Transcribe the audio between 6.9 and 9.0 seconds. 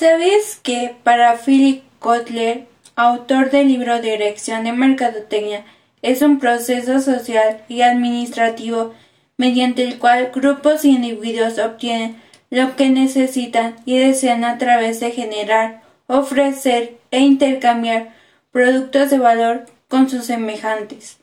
social y administrativo